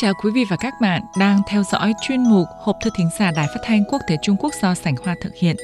[0.00, 3.30] chào quý vị và các bạn đang theo dõi chuyên mục Hộp thư thính giả
[3.36, 5.56] Đài Phát thanh Quốc tế Trung Quốc do Sảnh Hoa thực hiện.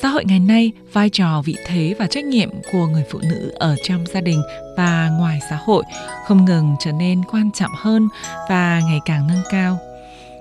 [0.00, 3.52] Xã hội ngày nay, vai trò, vị thế và trách nhiệm của người phụ nữ
[3.54, 4.42] ở trong gia đình
[4.76, 5.84] và ngoài xã hội
[6.24, 8.08] không ngừng trở nên quan trọng hơn
[8.48, 9.78] và ngày càng nâng cao.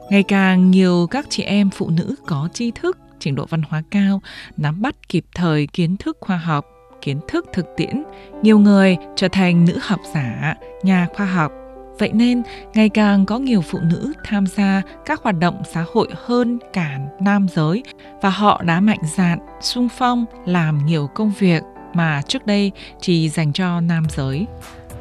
[0.09, 3.83] Ngày càng nhiều các chị em phụ nữ có tri thức, trình độ văn hóa
[3.91, 4.21] cao,
[4.57, 6.65] nắm bắt kịp thời kiến thức khoa học,
[7.01, 8.03] kiến thức thực tiễn,
[8.41, 11.51] nhiều người trở thành nữ học giả, nhà khoa học,
[11.99, 12.43] Vậy nên,
[12.73, 16.99] ngày càng có nhiều phụ nữ tham gia các hoạt động xã hội hơn cả
[17.19, 17.83] nam giới
[18.21, 23.29] và họ đã mạnh dạn, sung phong làm nhiều công việc mà trước đây chỉ
[23.29, 24.45] dành cho nam giới.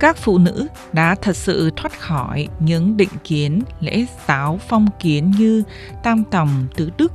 [0.01, 5.33] Các phụ nữ đã thật sự thoát khỏi những định kiến lễ giáo phong kiến
[5.39, 5.63] như
[6.03, 7.13] tam tòng tứ đức,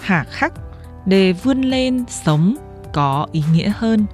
[0.00, 0.52] hà khắc
[1.06, 2.56] để vươn lên sống
[2.92, 4.06] có ý nghĩa hơn,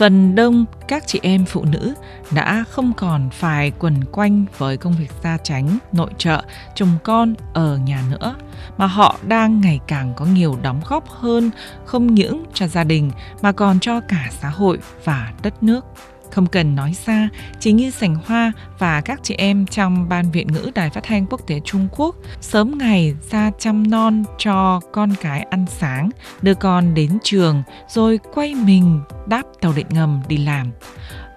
[0.00, 1.94] phần đông các chị em phụ nữ
[2.30, 6.42] đã không còn phải quần quanh với công việc gia tránh nội trợ,
[6.74, 8.34] chồng con ở nhà nữa,
[8.76, 11.50] mà họ đang ngày càng có nhiều đóng góp hơn
[11.84, 13.10] không những cho gia đình
[13.42, 15.84] mà còn cho cả xã hội và đất nước.
[16.30, 17.28] Không cần nói xa,
[17.58, 21.26] chỉ như Sành Hoa và các chị em trong Ban Viện ngữ Đài Phát thanh
[21.26, 26.10] Quốc tế Trung Quốc sớm ngày ra chăm non cho con cái ăn sáng,
[26.42, 30.72] đưa con đến trường rồi quay mình đáp tàu điện ngầm đi làm.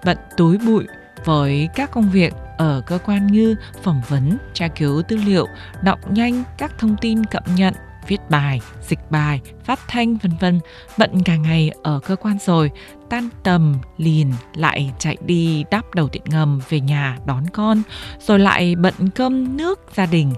[0.04, 0.84] Bận túi bụi
[1.24, 5.46] với các công việc ở cơ quan như phỏng vấn, tra cứu tư liệu,
[5.82, 7.74] đọc nhanh các thông tin cập nhật
[8.08, 10.60] viết bài, dịch bài, phát thanh vân vân,
[10.98, 12.70] bận cả ngày ở cơ quan rồi,
[13.10, 17.82] tan tầm liền lại chạy đi đáp đầu tiện ngầm về nhà đón con,
[18.20, 20.32] rồi lại bận cơm nước gia đình,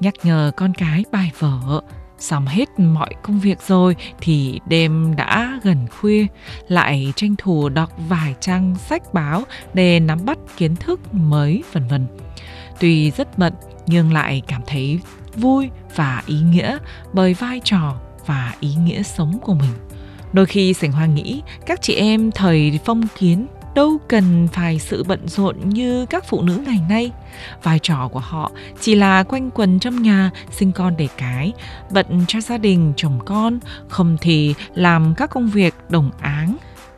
[0.00, 1.80] nhắc nhở con cái bài vở,
[2.18, 6.26] xong hết mọi công việc rồi thì đêm đã gần khuya.
[6.68, 9.42] Lại tranh thủ đọc vài trang sách báo
[9.74, 12.06] để nắm bắt kiến thức mới vân vân.
[12.80, 13.52] Tuy rất bận
[13.86, 14.98] nhưng lại cảm thấy
[15.36, 16.78] vui và ý nghĩa
[17.12, 17.94] bởi vai trò
[18.26, 19.72] và ý nghĩa sống của mình.
[20.32, 25.04] Đôi khi Sảnh Hoa nghĩ các chị em thời phong kiến đâu cần phải sự
[25.04, 27.12] bận rộn như các phụ nữ ngày nay.
[27.62, 31.52] Vai trò của họ chỉ là quanh quần trong nhà, sinh con để cái,
[31.90, 33.58] bận cho gia đình, chồng con,
[33.88, 36.56] không thì làm các công việc đồng áng,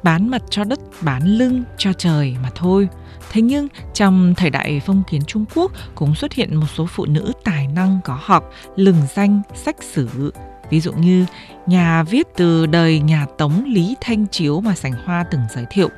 [0.09, 2.89] bán mặt cho đất, bán lưng cho trời mà thôi.
[3.31, 7.07] Thế nhưng trong thời đại phong kiến Trung Quốc cũng xuất hiện một số phụ
[7.07, 10.33] nữ tài năng có học, lừng danh, sách sử.
[10.71, 11.27] Ví dụ như
[11.67, 15.89] nhà viết từ đời nhà Tống Lý Thanh Chiếu mà Sành Hoa từng giới thiệu.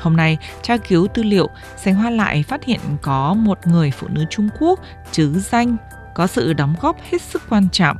[0.00, 4.08] Hôm nay, tra cứu tư liệu, Sành Hoa lại phát hiện có một người phụ
[4.10, 4.80] nữ Trung Quốc
[5.12, 5.76] chứ danh
[6.14, 7.96] có sự đóng góp hết sức quan trọng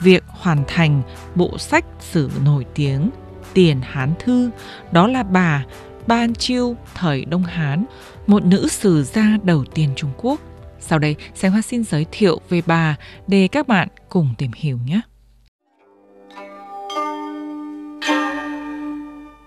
[0.00, 1.02] việc hoàn thành
[1.34, 3.10] bộ sách sử nổi tiếng
[3.56, 4.50] Tiền Hán Thư,
[4.92, 5.64] đó là bà
[6.06, 7.84] Ban Chiêu thời Đông Hán,
[8.26, 10.40] một nữ sử gia đầu tiên Trung Quốc.
[10.80, 12.96] Sau đây, Sánh Hoa xin giới thiệu về bà
[13.26, 15.00] để các bạn cùng tìm hiểu nhé.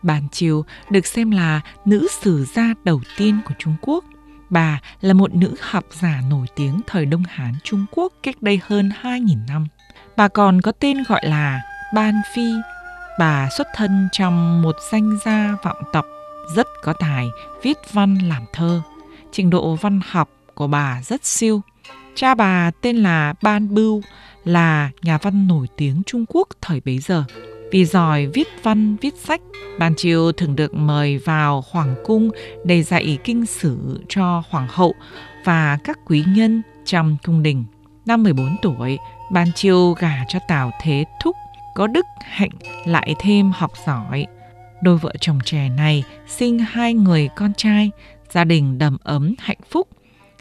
[0.01, 4.05] bàn Chiêu được xem là nữ sử gia đầu tiên của Trung Quốc.
[4.49, 8.59] Bà là một nữ học giả nổi tiếng thời Đông Hán Trung Quốc cách đây
[8.63, 9.67] hơn 2.000 năm.
[10.17, 11.61] Bà còn có tên gọi là
[11.95, 12.51] Ban Phi.
[13.19, 16.05] Bà xuất thân trong một danh gia vọng tộc
[16.55, 17.27] rất có tài,
[17.63, 18.81] viết văn làm thơ.
[19.31, 21.61] Trình độ văn học của bà rất siêu.
[22.15, 24.01] Cha bà tên là Ban Bưu,
[24.45, 27.23] là nhà văn nổi tiếng Trung Quốc thời bấy giờ.
[27.71, 29.41] Vì giỏi viết văn, viết sách,
[29.79, 32.29] Ban Chiêu thường được mời vào Hoàng cung
[32.65, 33.77] để dạy kinh sử
[34.09, 34.93] cho Hoàng hậu
[35.45, 37.65] và các quý nhân trong cung đình.
[38.05, 38.97] Năm 14 tuổi,
[39.31, 41.35] Ban Chiêu gả cho Tào Thế Thúc,
[41.79, 42.49] có đức hạnh
[42.85, 44.27] lại thêm học giỏi,
[44.81, 47.91] Đôi vợ chồng trẻ này sinh hai người con trai,
[48.31, 49.87] gia đình đầm ấm hạnh phúc.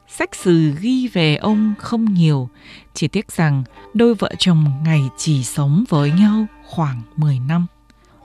[0.09, 2.49] Sách sử ghi về ông không nhiều,
[2.95, 7.67] chỉ tiếc rằng đôi vợ chồng ngày chỉ sống với nhau khoảng 10 năm.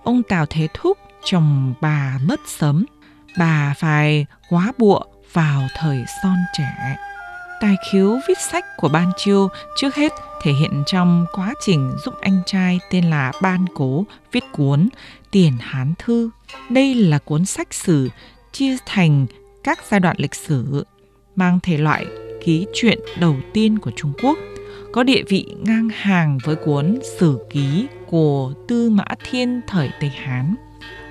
[0.04, 2.86] Ông Tào Thế Thúc, chồng bà mất sớm,
[3.38, 5.02] bà phải quá bụa
[5.34, 6.96] vào thời son trẻ.
[7.62, 9.48] Tài khiếu viết sách của Ban Chiêu
[9.78, 14.44] trước hết thể hiện trong quá trình giúp anh trai tên là Ban Cố viết
[14.52, 14.90] cuốn
[15.32, 16.30] Tiền Hán Thư.
[16.70, 18.10] Đây là cuốn sách sử
[18.52, 19.26] chia thành
[19.64, 20.86] các giai đoạn lịch sử,
[21.36, 22.06] mang thể loại
[22.44, 24.38] ký truyện đầu tiên của Trung Quốc,
[24.92, 30.10] có địa vị ngang hàng với cuốn Sử ký của Tư Mã Thiên thời Tây
[30.10, 30.56] Hán.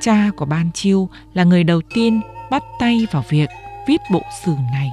[0.00, 3.49] Cha của Ban Chiêu là người đầu tiên bắt tay vào việc
[3.88, 4.88] viết bộ sử này.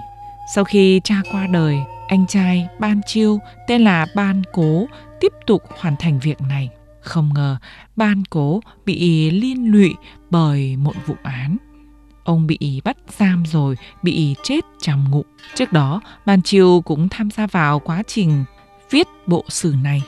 [0.55, 4.87] Sau khi cha qua đời, anh trai Ban Chiêu tên là Ban Cố
[5.19, 6.69] tiếp tục hoàn thành việc này.
[7.01, 7.57] Không ngờ
[7.95, 9.95] Ban Cố bị liên lụy
[10.29, 11.57] bởi một vụ án.
[12.23, 15.27] ông bị bắt giam rồi, bị chết trong ngục.
[15.55, 18.43] Trước đó, Ban Chiêu cũng tham gia vào quá trình
[18.89, 20.03] viết bộ sử này.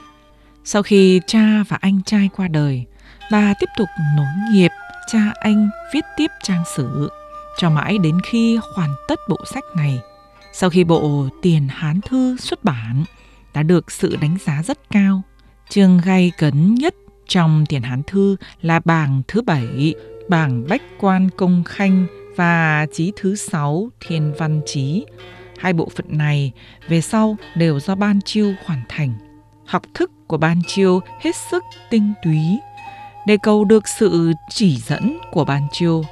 [0.64, 2.86] Sau khi cha và anh trai qua đời,
[3.32, 4.72] bà tiếp tục nối nghiệp
[5.12, 7.10] cha anh viết tiếp trang sử
[7.58, 10.00] cho mãi đến khi hoàn tất bộ sách này.
[10.54, 13.04] Sau khi bộ Tiền Hán Thư xuất bản,
[13.54, 15.22] đã được sự đánh giá rất cao.
[15.70, 16.96] Chương gay cấn nhất
[17.28, 19.94] trong Tiền Hán Thư là bảng thứ bảy,
[20.30, 22.06] bảng Bách Quan Công Khanh
[22.36, 25.06] và chí thứ sáu Thiên Văn Chí.
[25.58, 26.52] Hai bộ phận này
[26.88, 29.14] về sau đều do Ban Chiêu hoàn thành.
[29.66, 32.40] Học thức của Ban Chiêu hết sức tinh túy,
[33.28, 36.04] đề cầu được sự chỉ dẫn của Ban Chiêu.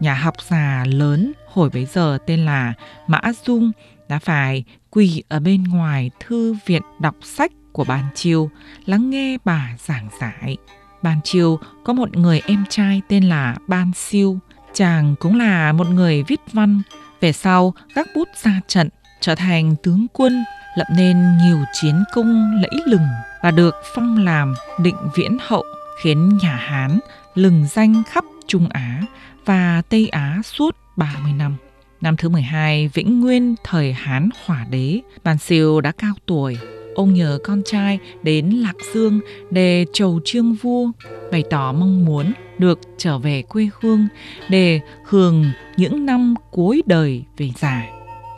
[0.00, 2.72] Nhà học giả lớn hồi bấy giờ tên là
[3.06, 3.72] Mã Dung
[4.08, 8.50] đã phải quỳ ở bên ngoài thư viện đọc sách của Ban Chiêu,
[8.86, 10.56] lắng nghe bà giảng giải.
[11.02, 14.38] Ban Chiêu có một người em trai tên là Ban Siêu,
[14.74, 16.82] chàng cũng là một người viết văn.
[17.20, 18.88] Về sau, gác bút ra trận,
[19.20, 20.44] trở thành tướng quân,
[20.76, 23.06] lập nên nhiều chiến công lẫy lừng
[23.42, 25.64] và được phong làm định viễn hậu,
[26.02, 26.98] khiến nhà Hán
[27.34, 29.02] lừng danh khắp Trung Á
[29.46, 31.56] và Tây Á suốt 30 năm.
[32.00, 36.58] Năm thứ 12, Vĩnh Nguyên thời Hán Hỏa Đế, Ban Siêu đã cao tuổi.
[36.94, 39.20] Ông nhờ con trai đến Lạc Dương
[39.50, 40.90] để chầu trương vua,
[41.32, 44.08] bày tỏ mong muốn được trở về quê hương
[44.48, 47.82] để hưởng những năm cuối đời về già.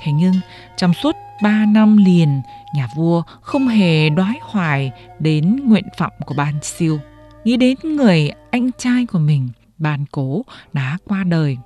[0.01, 0.35] Thế nhưng,
[0.77, 2.41] trong suốt ba năm liền,
[2.75, 6.99] nhà vua không hề đoái hoài đến nguyện vọng của Ban Siêu.
[7.45, 9.49] Nghĩ đến người anh trai của mình,
[9.79, 10.43] bàn Cố
[10.73, 11.59] đã qua đời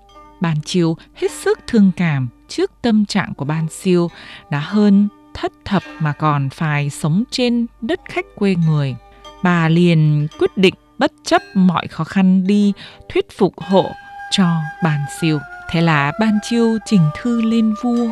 [0.43, 4.11] bàn Chiêu hết sức thương cảm trước tâm trạng của Ban Siêu,
[4.51, 8.97] đã hơn thất thập mà còn phải sống trên đất khách quê người.
[9.43, 12.73] Bà liền quyết định bất chấp mọi khó khăn đi
[13.09, 13.91] thuyết phục hộ
[14.31, 14.47] cho
[14.85, 15.39] bàn Siêu.
[15.71, 18.09] Thế là Ban Chiêu trình thư lên vua.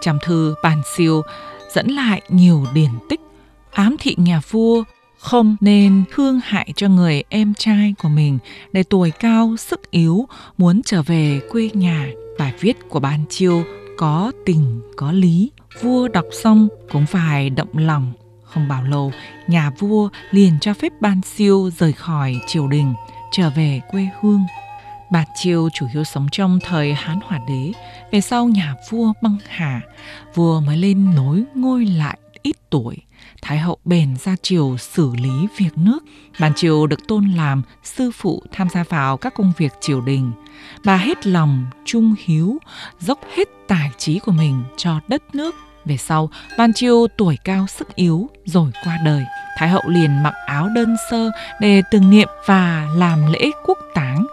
[0.00, 1.22] Trong thư bàn Siêu
[1.74, 3.20] dẫn lại nhiều điển tích,
[3.72, 4.84] ám thị nhà vua
[5.22, 8.38] không nên thương hại cho người em trai của mình
[8.72, 10.28] để tuổi cao sức yếu
[10.58, 12.08] muốn trở về quê nhà.
[12.38, 13.64] Bài viết của Ban Chiêu
[13.98, 15.50] có tình có lý,
[15.82, 18.12] vua đọc xong cũng phải động lòng.
[18.44, 19.12] Không bao lâu,
[19.46, 22.94] nhà vua liền cho phép Ban Siêu rời khỏi triều đình,
[23.32, 24.42] trở về quê hương.
[25.12, 27.72] Bạt Chiêu chủ yếu sống trong thời Hán hòa Đế,
[28.10, 29.80] về sau nhà vua băng hà,
[30.34, 32.96] vua mới lên nối ngôi lại ít tuổi.
[33.42, 36.04] Thái hậu bèn ra triều xử lý việc nước.
[36.40, 40.32] Bàn triều được tôn làm sư phụ tham gia vào các công việc triều đình.
[40.84, 42.58] Bà hết lòng, trung hiếu,
[43.00, 45.54] dốc hết tài trí của mình cho đất nước.
[45.84, 49.24] Về sau, Ban Chiêu tuổi cao sức yếu rồi qua đời.
[49.56, 51.30] Thái hậu liền mặc áo đơn sơ
[51.60, 54.26] để tưởng niệm và làm lễ quốc táng.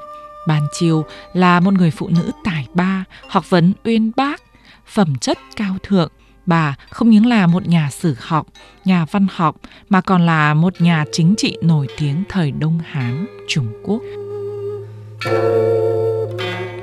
[0.48, 4.42] Ban Chiêu là một người phụ nữ tài ba, học vấn uyên bác,
[4.86, 6.12] phẩm chất cao thượng,
[6.50, 8.48] Bà không những là một nhà sử học,
[8.86, 9.56] nhà văn học
[9.90, 14.02] mà còn là một nhà chính trị nổi tiếng thời Đông Hán, Trung Quốc.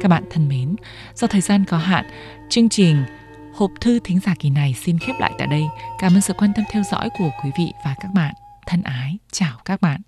[0.00, 0.76] Các bạn thân mến,
[1.14, 2.04] do thời gian có hạn,
[2.50, 3.04] chương trình
[3.54, 5.62] Hộp thư thính giả kỳ này xin khép lại tại đây.
[5.98, 8.34] Cảm ơn sự quan tâm theo dõi của quý vị và các bạn.
[8.66, 10.00] Thân ái, chào các bạn.